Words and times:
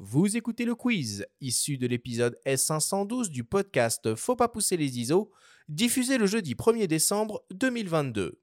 Vous 0.00 0.36
écoutez 0.36 0.64
le 0.64 0.76
quiz, 0.76 1.26
issu 1.40 1.76
de 1.76 1.88
l'épisode 1.88 2.38
S512 2.46 3.30
du 3.30 3.42
podcast 3.42 4.14
Faut 4.14 4.36
pas 4.36 4.46
pousser 4.46 4.76
les 4.76 5.00
ISO, 5.00 5.32
diffusé 5.68 6.18
le 6.18 6.26
jeudi 6.28 6.54
1er 6.54 6.86
décembre 6.86 7.44
2022. 7.50 8.40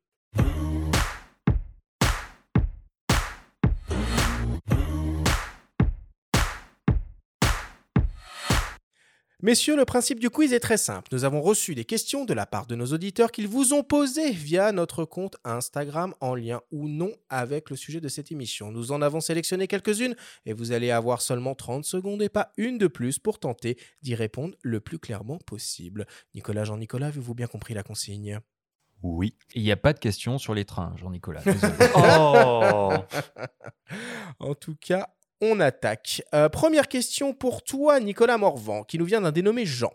Messieurs, 9.46 9.76
le 9.76 9.86
principe 9.86 10.20
du 10.20 10.32
quiz 10.32 10.54
est 10.54 10.60
très 10.60 10.76
simple. 10.76 11.10
Nous 11.12 11.24
avons 11.24 11.40
reçu 11.40 11.76
des 11.76 11.86
questions 11.86 12.26
de 12.26 12.34
la 12.34 12.48
part 12.48 12.66
de 12.66 12.74
nos 12.74 12.88
auditeurs 12.88 13.32
qu'ils 13.32 13.48
vous 13.48 13.74
ont 13.74 13.84
posées 13.84 14.32
via 14.32 14.72
notre 14.72 15.06
compte 15.06 15.38
Instagram 15.44 16.16
en 16.20 16.34
lien 16.34 16.62
ou 16.72 16.90
non 16.90 17.12
avec 17.30 17.70
le 17.70 17.76
sujet 17.76 18.02
de 18.02 18.08
cette 18.08 18.31
émission. 18.31 18.72
Nous 18.72 18.91
en 18.91 19.04
avons 19.04 19.20
sélectionné 19.20 19.68
quelques-unes 19.68 20.16
et 20.48 20.54
vous 20.54 20.72
allez 20.72 20.90
avoir 20.90 21.22
seulement 21.22 21.54
30 21.54 21.86
secondes 21.86 22.23
et 22.23 22.30
pas 22.30 22.54
une 22.58 22.80
de 22.80 22.88
plus 22.88 23.20
pour 23.20 23.38
tenter 23.38 23.77
d'y 24.02 24.16
répondre 24.16 24.55
le 24.63 24.80
plus 24.80 24.98
clairement 24.98 25.38
possible. 25.38 26.08
Nicolas, 26.34 26.64
Jean-Nicolas, 26.64 27.09
avez-vous 27.09 27.36
bien 27.36 27.45
compris 27.45 27.75
la 27.75 27.84
consigne? 27.84 28.39
Oui. 29.03 29.38
Il 29.53 29.62
n'y 29.62 29.72
a 29.72 29.77
pas 29.77 29.94
de 29.94 30.00
questions 30.00 30.39
sur 30.39 30.55
les 30.55 30.66
trains, 30.66 30.95
Jean-Nicolas. 30.98 31.44
Oh 31.95 32.94
En 34.39 34.55
tout 34.55 34.75
cas, 34.81 35.14
on 35.41 35.59
attaque. 35.59 36.23
Euh, 36.34 36.49
première 36.49 36.88
question 36.88 37.34
pour 37.34 37.63
toi, 37.63 37.99
Nicolas 37.99 38.38
Morvan, 38.38 38.84
qui 38.84 38.98
nous 38.98 39.05
vient 39.05 39.21
d'un 39.21 39.31
dénommé 39.31 39.66
Jean. 39.66 39.91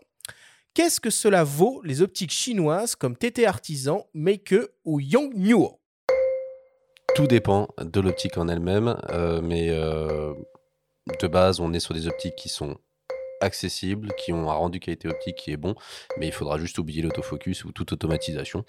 Qu'est-ce 0.73 1.01
que 1.01 1.09
cela 1.09 1.43
vaut 1.43 1.81
les 1.83 2.01
optiques 2.01 2.31
chinoises 2.31 2.95
comme 2.95 3.17
TT 3.17 3.45
Artisan, 3.45 4.07
Make 4.13 4.55
ou 4.85 4.99
Yongnuo 5.01 5.81
Tout 7.13 7.27
dépend 7.27 7.67
de 7.77 7.99
l'optique 7.99 8.37
en 8.37 8.47
elle-même, 8.47 8.97
euh, 9.09 9.41
mais 9.41 9.69
euh, 9.69 10.33
de 11.21 11.27
base, 11.27 11.59
on 11.59 11.73
est 11.73 11.81
sur 11.81 11.93
des 11.93 12.07
optiques 12.07 12.35
qui 12.37 12.47
sont 12.47 12.77
accessibles, 13.41 14.13
qui 14.17 14.31
ont 14.31 14.49
un 14.49 14.53
rendu 14.53 14.79
qualité 14.79 15.09
optique 15.09 15.35
qui 15.35 15.51
est 15.51 15.57
bon, 15.57 15.75
mais 16.17 16.27
il 16.27 16.31
faudra 16.31 16.57
juste 16.57 16.77
oublier 16.77 17.01
l'autofocus 17.01 17.65
ou 17.65 17.71
toute 17.71 17.91
automatisation. 17.91 18.63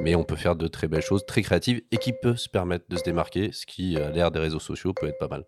Mais 0.00 0.14
on 0.14 0.24
peut 0.24 0.36
faire 0.36 0.56
de 0.56 0.66
très 0.66 0.88
belles 0.88 1.02
choses, 1.02 1.24
très 1.24 1.42
créatives 1.42 1.80
et 1.90 1.96
qui 1.96 2.12
peut 2.12 2.36
se 2.36 2.48
permettre 2.48 2.84
de 2.88 2.96
se 2.96 3.04
démarquer, 3.04 3.52
ce 3.52 3.64
qui, 3.64 3.96
à 3.96 4.10
l'ère 4.10 4.30
des 4.30 4.40
réseaux 4.40 4.60
sociaux, 4.60 4.92
peut 4.92 5.06
être 5.06 5.18
pas 5.18 5.28
mal. 5.28 5.44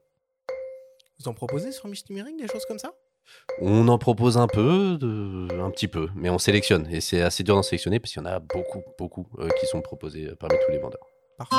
Vous 1.20 1.28
en 1.28 1.34
proposez 1.34 1.72
sur 1.72 1.88
Mistimmering 1.88 2.36
des 2.36 2.46
choses 2.46 2.64
comme 2.66 2.78
ça? 2.78 2.92
On 3.60 3.88
en 3.88 3.98
propose 3.98 4.38
un 4.38 4.46
peu, 4.46 4.96
de- 4.98 5.48
un 5.60 5.70
petit 5.70 5.88
peu, 5.88 6.08
mais 6.14 6.30
on 6.30 6.38
sélectionne. 6.38 6.86
Et 6.92 7.00
c'est 7.00 7.20
assez 7.20 7.42
dur 7.42 7.56
d'en 7.56 7.62
sélectionner 7.62 7.98
parce 7.98 8.12
qu'il 8.12 8.22
y 8.22 8.24
en 8.24 8.28
a 8.28 8.38
beaucoup, 8.38 8.82
beaucoup 8.96 9.26
euh, 9.38 9.48
qui 9.60 9.66
sont 9.66 9.82
proposés 9.82 10.28
euh, 10.28 10.36
parmi 10.36 10.56
tous 10.64 10.70
les 10.70 10.78
vendeurs. 10.78 11.04
Parfait. 11.36 11.56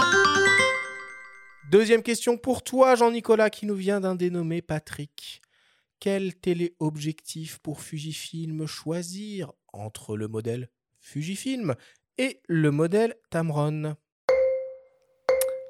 Deuxième 1.72 2.02
question 2.02 2.38
pour 2.38 2.64
toi, 2.64 2.96
Jean-Nicolas, 2.96 3.50
qui 3.50 3.66
nous 3.66 3.76
vient 3.76 4.00
d'un 4.00 4.16
dénommé 4.16 4.62
Patrick. 4.62 5.42
Quel 6.00 6.36
téléobjectif 6.36 7.60
pour 7.60 7.82
Fujifilm 7.82 8.66
choisir 8.66 9.52
entre 9.74 10.16
le 10.16 10.30
modèle 10.30 10.70
Fujifilm 11.02 11.76
et 12.18 12.42
le 12.48 12.72
modèle 12.72 13.16
Tamron? 13.30 13.96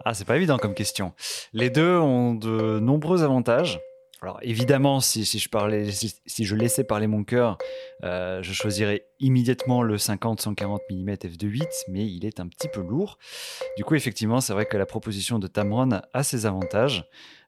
Ah, 0.06 0.14
c'est 0.14 0.26
pas 0.26 0.38
évident 0.38 0.58
comme 0.58 0.74
question. 0.74 1.14
Les 1.54 1.70
deux 1.70 1.98
ont 1.98 2.34
de 2.34 2.80
nombreux 2.80 3.24
avantages. 3.24 3.80
Alors 4.22 4.40
évidemment, 4.42 5.00
si, 5.00 5.24
je 5.24 5.50
parlais, 5.50 5.92
si, 5.92 6.46
je 6.46 6.56
laissais 6.56 6.84
parler 6.84 7.08
mon 7.08 7.24
cœur, 7.24 7.58
euh, 8.04 8.44
je 8.44 8.52
choisirais 8.52 9.06
immédiatement 9.22 9.82
le 9.82 9.96
50-140 9.96 10.80
mm 10.90 11.14
f2.8, 11.14 11.64
mais 11.88 12.06
il 12.06 12.26
est 12.26 12.42
un 12.42 12.48
petit 12.48 12.68
peu 12.68 12.82
lourd. 12.82 13.18
Du 13.78 13.86
coup, 13.86 13.96
effectivement, 13.96 14.42
c'est 14.42 14.52
vrai 14.52 14.66
que 14.66 14.76
la 14.76 14.86
proposition 14.86 15.40
de 15.40 15.48
Tamron 15.48 16.02
a 16.14 16.24
ses 16.24 16.46
avantages, 16.46 17.06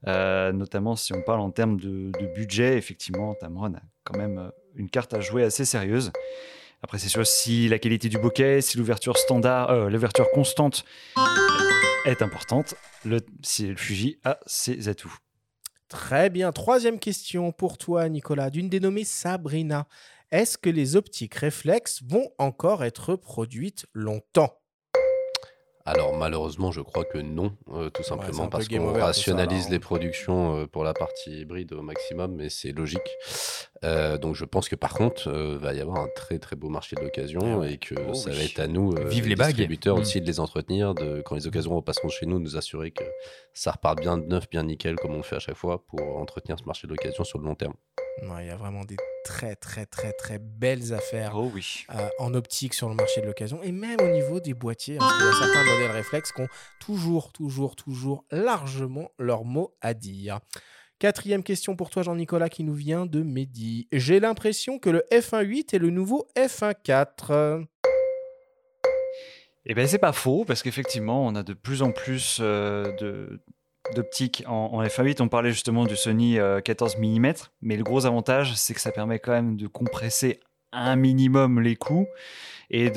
euh, 0.07 0.53
notamment 0.53 0.95
si 0.95 1.13
on 1.13 1.22
parle 1.22 1.41
en 1.41 1.52
termes 1.52 1.77
de, 1.77 2.11
budget. 2.35 2.77
Effectivement, 2.77 3.33
Tamron 3.33 3.73
a 3.73 3.81
quand 4.05 4.17
même 4.17 4.38
euh, 4.38 4.49
une 4.75 4.89
carte 4.89 5.13
à 5.13 5.19
jouer 5.19 5.44
assez 5.44 5.66
sérieuse. 5.66 6.13
Après, 6.83 6.99
c'est 6.99 7.09
sûr, 7.09 7.27
si 7.27 7.67
la 7.67 7.79
qualité 7.79 8.07
du 8.07 8.17
bokeh, 8.17 8.61
si 8.61 8.77
l'ouverture 8.77 9.17
standard, 9.17 9.89
l'ouverture 9.89 10.31
constante 10.31 10.83
est 12.06 12.22
importante, 12.22 12.75
le, 13.06 13.19
le 13.59 13.75
Fuji 13.75 14.19
a 14.23 14.39
ses 14.45 14.88
atouts. 14.88 15.17
Très 15.88 16.29
bien. 16.29 16.51
Troisième 16.51 17.00
question 17.00 17.51
pour 17.51 17.78
toi, 17.78 18.07
Nicolas, 18.07 18.50
d'une 18.50 18.69
dénommée 18.69 19.03
Sabrina. 19.03 19.88
Est-ce 20.31 20.57
que 20.57 20.69
les 20.69 20.95
optiques 20.95 21.35
réflexes 21.35 22.01
vont 22.03 22.29
encore 22.38 22.84
être 22.84 23.16
produites 23.16 23.85
longtemps? 23.94 24.60
Alors 25.86 26.16
malheureusement, 26.16 26.72
je 26.72 26.81
crois 26.81 27.06
que 27.06 27.18
non, 27.18 27.56
euh, 27.74 27.90
tout 27.90 28.03
simplement 28.03 28.47
parce 28.47 28.68
qu'on 28.68 28.94
ça, 28.94 29.06
rationalise 29.06 29.69
les 29.69 29.80
productions 29.80 30.58
euh, 30.58 30.66
pour 30.68 30.84
la 30.84 30.94
partie 30.94 31.42
hybride 31.42 31.74
au 31.74 31.81
maximum, 31.81 32.36
mais 32.36 32.50
c'est 32.50 32.72
logique. 32.72 33.00
Euh, 33.84 34.18
donc 34.19 34.36
je 34.36 34.46
pense 34.46 34.69
que 34.69 34.75
par 34.75 34.94
contre, 34.94 35.28
euh, 35.30 35.58
va 35.59 35.74
y 35.74 35.81
avoir 35.81 35.97
un 36.03 36.08
très 36.16 36.38
très 36.38 36.56
beau 36.56 36.69
marché 36.69 36.96
de 36.96 37.02
l'occasion 37.02 37.42
Ah 37.44 37.58
ouais. 37.59 37.74
et 37.74 37.78
que 37.78 37.96
Oh 38.09 38.14
ça 38.14 38.30
oui. 38.30 38.36
va 38.38 38.44
être 38.44 38.59
à 38.59 38.68
nous, 38.68 38.94
euh, 38.94 39.08
Vive 39.08 39.28
les 39.28 39.36
bagues. 39.36 39.47
distributeurs 39.56 39.97
Mm. 39.97 40.02
aussi, 40.02 40.22
de 40.22 40.28
les 40.28 40.40
entretenir, 40.40 40.94
de, 40.94 41.22
quand 41.25 41.36
les 41.36 41.47
occasions 41.47 41.75
repasseront 41.75 42.09
chez 42.09 42.25
nous, 42.28 42.40
nous 42.40 42.58
assurer 42.58 42.92
que 42.92 43.03
ça 43.53 43.72
repart 43.72 44.00
bien 44.00 44.18
de 44.19 44.25
neuf, 44.25 44.50
bien 44.50 44.63
nickel, 44.63 44.96
comme 44.98 45.13
on 45.13 45.18
le 45.18 45.24
fait 45.24 45.38
à 45.38 45.40
chaque 45.40 45.56
fois, 45.58 45.84
pour 45.86 46.00
entretenir 46.18 46.59
ce 46.59 46.66
marché 46.66 46.86
de 46.86 46.92
l'occasion 46.92 47.24
sur 47.24 47.40
le 47.40 47.46
long 47.46 47.56
terme. 47.56 47.74
Ouais, 48.23 48.45
Il 48.45 48.47
y 48.47 48.51
a 48.51 48.55
vraiment 48.55 48.83
des 48.85 48.97
très 49.23 49.55
très 49.55 49.85
très 49.85 50.13
très 50.13 50.39
belles 50.39 50.94
affaires 50.94 51.33
Oh 51.35 51.51
oui. 51.53 51.85
euh, 51.95 52.07
en 52.19 52.33
optique 52.33 52.73
sur 52.73 52.89
le 52.89 52.95
marché 52.95 53.22
de 53.22 53.25
l'occasion 53.27 53.61
et 53.63 53.72
même 53.72 53.99
au 54.01 54.07
niveau 54.09 54.39
des 54.39 54.53
boîtiers, 54.53 54.95
hein, 54.95 54.99
parce 54.99 55.13
qu'il 55.17 55.25
y 55.25 55.29
a 55.29 55.33
certains 55.33 55.63
modèles 55.72 55.91
réflexes 55.91 56.31
qui 56.31 56.41
ont 56.41 56.47
toujours, 56.79 57.31
toujours, 57.31 57.75
toujours 57.75 58.25
largement 58.31 59.11
leur 59.19 59.44
mot 59.44 59.75
à 59.81 59.94
dire. 59.94 60.39
Quatrième 61.00 61.41
question 61.44 61.75
pour 61.75 61.89
toi, 61.89 62.03
Jean-Nicolas, 62.03 62.50
qui 62.50 62.63
nous 62.63 62.75
vient 62.75 63.05
de 63.07 63.23
Mehdi. 63.23 63.88
J'ai 63.91 64.19
l'impression 64.19 64.77
que 64.77 64.89
le 64.91 65.03
F1.8 65.11 65.75
est 65.75 65.79
le 65.79 65.89
nouveau 65.89 66.27
F1.4. 66.38 67.66
Eh 69.66 69.73
bien, 69.75 69.88
c'est 69.88 69.97
pas 70.00 70.13
faux, 70.13 70.44
parce 70.45 70.61
qu'effectivement, 70.63 71.25
on 71.25 71.35
a 71.35 71.44
de 71.44 71.53
plus 71.53 71.81
en 71.81 71.91
plus 71.91 72.38
euh, 72.41 72.95
de 72.97 73.41
d'optiques 73.96 74.44
en, 74.47 74.69
en 74.74 74.84
F1.8. 74.84 75.22
On 75.22 75.28
parlait 75.28 75.52
justement 75.52 75.85
du 75.85 75.96
Sony 75.96 76.40
euh, 76.40 76.62
14 76.62 76.97
mm, 76.97 77.34
mais 77.62 77.78
le 77.78 77.84
gros 77.84 78.06
avantage, 78.06 78.56
c'est 78.56 78.74
que 78.74 78.81
ça 78.81 78.91
permet 78.91 79.19
quand 79.19 79.31
même 79.31 79.57
de 79.57 79.68
compresser 79.68 80.40
un 80.72 80.96
minimum 80.96 81.59
les 81.59 81.75
coûts 81.75 82.07
et 82.69 82.90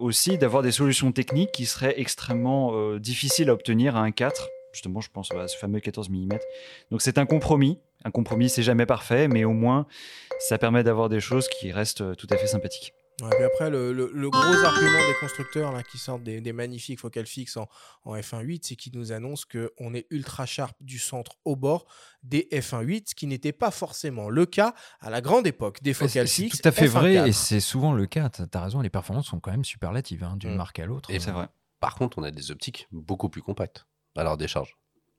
aussi 0.00 0.38
d'avoir 0.38 0.62
des 0.62 0.72
solutions 0.72 1.12
techniques 1.12 1.52
qui 1.52 1.66
seraient 1.66 2.00
extrêmement 2.00 2.72
euh, 2.74 2.98
difficiles 2.98 3.48
à 3.48 3.52
obtenir 3.52 3.96
à 3.96 4.00
un 4.00 4.10
4. 4.10 4.48
Justement, 4.72 5.00
je 5.00 5.08
pense 5.08 5.30
à 5.30 5.46
ce 5.46 5.56
fameux 5.56 5.78
14 5.78 6.10
mm. 6.10 6.30
Donc, 6.90 7.00
c'est 7.00 7.18
un 7.18 7.26
compromis. 7.26 7.78
Un 8.04 8.10
compromis, 8.10 8.48
c'est 8.48 8.64
jamais 8.64 8.86
parfait, 8.86 9.28
mais 9.28 9.44
au 9.44 9.52
moins, 9.52 9.86
ça 10.40 10.58
permet 10.58 10.82
d'avoir 10.82 11.08
des 11.08 11.20
choses 11.20 11.48
qui 11.48 11.70
restent 11.70 12.00
euh, 12.00 12.14
tout 12.16 12.26
à 12.30 12.36
fait 12.36 12.48
sympathiques. 12.48 12.92
Ouais, 13.22 13.30
puis 13.30 13.44
après, 13.44 13.70
le, 13.70 13.92
le- 13.92 14.10
le 14.12 14.28
gros 14.30 14.42
argument 14.42 15.06
des 15.06 15.14
constructeurs 15.20 15.70
là, 15.72 15.82
qui 15.84 15.98
sortent 15.98 16.24
des, 16.24 16.40
des 16.40 16.52
magnifiques 16.52 16.98
focales 16.98 17.26
fixes 17.26 17.56
en, 17.56 17.68
en 18.04 18.16
F1.8, 18.16 18.60
c'est 18.64 18.74
qu'ils 18.76 18.96
nous 18.98 19.12
annoncent 19.12 19.44
qu'on 19.50 19.94
est 19.94 20.06
ultra 20.10 20.46
sharp 20.46 20.74
du 20.80 20.98
centre 20.98 21.36
au 21.44 21.54
bord 21.54 21.86
des 22.24 22.48
F1.8, 22.50 23.10
ce 23.10 23.14
qui 23.14 23.26
n'était 23.28 23.52
pas 23.52 23.70
forcément 23.70 24.28
le 24.28 24.46
cas 24.46 24.74
à 25.00 25.10
la 25.10 25.20
grande 25.20 25.46
époque 25.46 25.80
des 25.82 25.92
C'est 25.94 26.08
focales 26.08 26.26
c'est 26.28 26.42
fixes. 26.42 26.60
tout 26.60 26.68
à 26.68 26.72
fait 26.72 26.86
vrai 26.88 27.14
F1.4. 27.14 27.28
et 27.28 27.32
c'est 27.32 27.60
souvent 27.60 27.92
le 27.92 28.06
cas. 28.06 28.28
T'as 28.30 28.46
as 28.60 28.64
raison, 28.64 28.80
les 28.80 28.90
performances 28.90 29.26
sont 29.28 29.38
quand 29.38 29.52
même 29.52 29.64
superlatives 29.64 30.24
hein, 30.24 30.36
d'une 30.36 30.54
Mm. 30.54 30.56
marque 30.56 30.78
à 30.80 30.86
l'autre. 30.86 31.10
Et 31.10 31.20
C'est 31.20 31.30
vrai. 31.30 31.46
Par 31.80 31.94
contre, 31.94 32.18
on 32.18 32.22
a 32.24 32.30
des 32.32 32.50
optiques 32.50 32.88
beaucoup 32.90 33.28
plus 33.28 33.42
compactes 33.42 33.86
à 34.16 34.24
leur 34.24 34.36
décharge. 34.36 34.76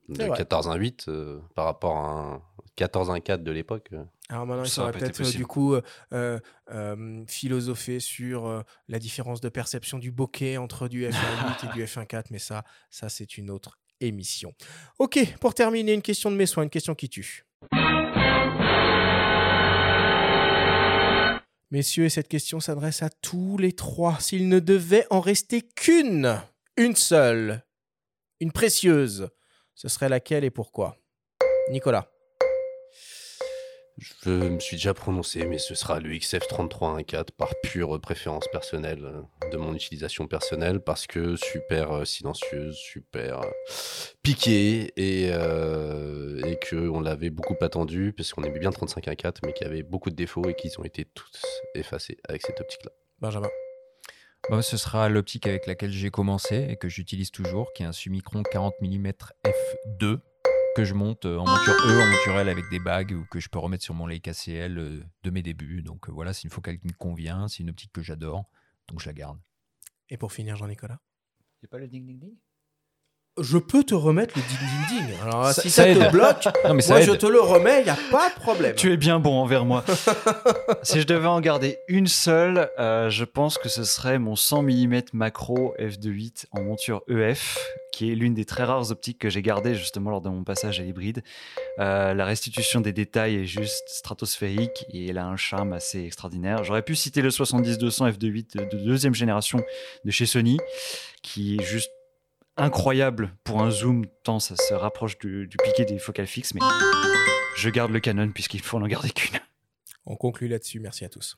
De 0.09 0.16
C'est 0.17 0.27
vrai. 0.27 0.38
14 0.38 0.69
euh, 1.07 1.39
par 1.56 1.66
rapport 1.66 1.97
à 1.97 2.09
un 2.35 2.41
14 2.75 3.09
1.4 3.09 3.41
de 3.44 3.51
l'époque. 3.51 3.89
euh, 3.94 4.03
Alors 4.30 4.47
maintenant, 4.47 4.63
il 4.63 4.72
faudrait 4.72 4.91
peut-être 4.91 5.22
euh, 5.22 5.31
du 5.31 5.46
coup 5.46 5.75
euh, 5.75 6.40
euh, 6.72 7.24
philosopher 7.28 8.00
sur 8.00 8.63
la 8.88 9.00
différence 9.00 9.40
de 9.40 9.50
perception 9.50 10.00
du 10.00 10.12
bokeh 10.12 10.58
entre 10.58 10.88
du 10.88 11.06
F1.8 11.09 11.69
et 11.69 11.74
du 11.74 11.86
F1.4, 11.86 12.25
mais 12.31 12.40
ça, 12.40 12.63
ça 12.90 13.09
c'est 13.09 13.38
une 13.38 13.52
autre 13.52 13.78
émission. 14.02 14.53
Ok, 14.97 15.19
pour 15.40 15.53
terminer, 15.53 15.94
une 15.94 16.02
question 16.02 16.31
de 16.31 16.36
mes 16.36 16.47
soins, 16.47 16.63
une 16.63 16.69
question 16.69 16.96
qui 16.96 17.09
tue. 17.09 17.46
Messieurs, 21.72 22.06
et 22.06 22.10
cette 22.10 22.27
question 22.27 22.60
s'adresse 22.60 23.04
à 23.04 23.10
tous 23.10 23.57
les 23.57 23.74
trois. 23.74 24.19
S'il 24.19 24.50
ne 24.50 24.60
devait 24.60 25.06
en 25.10 25.19
rester 25.19 25.62
qu'une, 25.62 26.42
une 26.77 26.95
seule, 26.95 27.63
une 28.39 28.51
précieuse, 28.51 29.30
ce 29.75 29.88
serait 29.88 30.10
laquelle 30.10 30.44
et 30.44 30.51
pourquoi? 30.51 30.98
Nicolas. 31.69 32.10
Je 33.97 34.30
me 34.30 34.59
suis 34.59 34.75
déjà 34.75 34.94
prononcé, 34.94 35.45
mais 35.45 35.57
ce 35.57 35.74
sera 35.74 36.00
le 36.01 36.09
XF3314 36.09 37.27
par 37.38 37.53
pure 37.63 38.00
préférence 38.01 38.45
personnelle 38.51 39.06
euh, 39.06 39.50
de 39.50 39.57
mon 39.57 39.74
utilisation 39.74 40.27
personnelle 40.27 40.81
parce 40.81 41.07
que 41.07 41.38
super 41.38 41.92
euh, 41.92 42.06
silencieuse, 42.06 42.75
super 42.75 43.42
euh, 43.42 43.50
piquée 44.21 44.92
et, 44.97 45.30
euh, 45.31 46.42
et 46.45 46.59
qu'on 46.59 47.00
l'avait 47.00 47.30
beaucoup 47.30 47.56
attendu 47.62 48.13
parce 48.15 48.33
qu'on 48.33 48.44
aimait 48.44 48.59
bien 48.59 48.69
le 48.69 48.75
3514 48.75 49.42
mais 49.45 49.53
qu'il 49.53 49.65
y 49.65 49.69
avait 49.69 49.83
beaucoup 49.83 50.09
de 50.09 50.15
défauts 50.15 50.48
et 50.50 50.56
qu'ils 50.56 50.77
ont 50.77 50.83
été 50.83 51.06
tous 51.06 51.62
effacés 51.74 52.18
avec 52.27 52.41
cette 52.41 52.59
optique-là. 52.59 52.91
Benjamin. 53.19 53.50
Bah, 54.50 54.62
ce 54.62 54.77
sera 54.77 55.07
l'optique 55.09 55.48
avec 55.48 55.65
laquelle 55.68 55.91
j'ai 55.91 56.12
commencé 56.12 56.68
et 56.69 56.75
que 56.75 56.89
j'utilise 56.89 57.31
toujours, 57.31 57.74
qui 57.74 57.83
est 57.83 57.86
un 57.86 57.94
Summicron 57.94 58.44
40 58.44 58.75
mm 58.81 59.12
f2. 59.45 60.19
Que 60.75 60.83
je 60.83 60.94
monte 60.94 61.25
euh, 61.25 61.38
en 61.38 61.45
monture 61.45 61.74
E, 61.74 62.01
en 62.01 62.12
monture 62.12 62.38
L 62.38 62.50
avec 62.50 62.69
des 62.69 62.80
bagues 62.80 63.13
ou 63.13 63.25
que 63.31 63.39
je 63.39 63.48
peux 63.48 63.60
remettre 63.60 63.83
sur 63.83 63.94
mon 63.94 64.07
Leica 64.07 64.33
CL 64.33 64.77
euh, 64.77 65.04
de 65.24 65.30
mes 65.30 65.42
débuts. 65.42 65.81
Donc 65.81 66.10
euh, 66.10 66.12
voilà, 66.12 66.33
c'est 66.33 66.44
une 66.44 66.50
focale 66.50 66.77
qui 66.77 66.88
me 66.88 66.94
convient, 66.94 67.48
c'est 67.48 67.63
une 67.63 67.69
optique 67.69 67.94
que 67.94 68.01
j'adore, 68.01 68.44
donc 68.89 69.00
je 69.00 69.06
la 69.07 69.13
garde. 69.13 69.39
Et 70.10 70.18
pour 70.18 70.33
finir, 70.33 70.57
Jean-Nicolas? 70.57 71.00
C'est 71.62 71.69
pas 71.69 71.80
le 71.80 71.88
ding 71.88 72.06
ding 72.06 72.19
ding? 72.19 72.36
Je 73.42 73.58
peux 73.58 73.84
te 73.84 73.94
remettre 73.94 74.34
le 74.38 74.42
ding 74.44 74.60
ding 74.90 75.08
ding. 75.08 75.16
Alors 75.22 75.48
Ça- 75.52 75.62
si 75.62 75.70
ça 75.70 75.84
ça, 75.84 75.94
te 75.94 76.12
bloque, 76.12 76.46
Non 76.66 76.74
mais 76.74 76.82
ça 76.82 76.94
moi 76.94 77.02
aide. 77.02 77.08
je 77.10 77.12
te 77.16 77.26
le 77.26 77.42
remets, 77.42 77.82
il 77.82 77.84
n'y 77.84 77.90
a 77.90 77.98
pas 78.10 78.30
de 78.30 78.36
problème. 78.36 78.76
Tu 78.76 78.94
es 78.94 78.98
bien 78.98 79.20
bon 79.20 79.34
envers 79.42 79.66
moi. 79.66 79.84
si 80.84 81.02
je 81.02 81.06
devais 81.06 81.28
en 81.28 81.42
garder 81.42 81.78
une 81.90 82.08
seule, 82.08 82.70
euh, 82.80 83.10
je 83.10 83.26
pense 83.26 83.58
que 83.58 83.68
ce 83.68 83.84
serait 83.84 84.20
mon 84.20 84.38
100 84.38 84.64
mm 84.64 85.02
macro 85.12 85.76
f2.8 85.78 86.46
en 86.52 86.62
monture 86.64 87.02
EF, 87.10 87.58
qui 87.92 88.10
est 88.10 88.16
l'une 88.16 88.34
des 88.34 88.46
très 88.46 88.64
rares 88.64 88.90
optiques 88.92 89.20
que 89.20 89.30
j'ai 89.30 89.42
gardées 89.42 89.76
justement 89.76 90.12
lors 90.12 90.22
de 90.22 90.30
mon 90.30 90.46
passage 90.46 90.80
à 90.80 90.84
l'hybride. 90.84 91.22
Euh, 91.80 92.14
la 92.14 92.24
restitution 92.24 92.80
des 92.80 92.94
détails 92.94 93.36
est 93.36 93.46
juste 93.46 93.84
stratosphérique 93.88 94.86
et 94.94 95.08
elle 95.10 95.18
a 95.18 95.26
un 95.26 95.36
charme 95.36 95.74
assez 95.74 96.06
extraordinaire. 96.06 96.64
J'aurais 96.64 96.84
pu 96.84 96.96
citer 96.96 97.22
le 97.22 97.30
70-200 97.32 98.14
f2.8 98.14 98.58
de, 98.58 98.78
de 98.78 98.84
deuxième 98.86 99.14
génération 99.14 99.62
de 100.06 100.12
chez 100.12 100.26
Sony, 100.26 100.58
qui 101.22 101.58
est 101.58 101.64
juste 101.64 101.92
incroyable 102.57 103.36
pour 103.44 103.62
un 103.62 103.72
zoom 103.72 104.06
tant 104.24 104.40
ça 104.40 104.56
se 104.56 104.74
rapproche 104.74 105.18
du, 105.18 105.50
piqué 105.63 105.86
des 105.86 106.00
focales 106.00 106.28
fixes, 106.28 106.54
mais 106.54 106.62
je 107.57 107.69
garde 107.69 107.92
le 107.92 108.00
Canon 108.00 108.30
puisqu'il 108.30 108.62
faut 108.62 108.78
en 108.78 108.88
garder 108.88 109.10
qu'une. 109.10 109.40
On 110.06 110.16
conclut 110.16 110.48
là-dessus. 110.48 110.80
Merci 110.80 111.06
à 111.06 111.10
tous. 111.10 111.38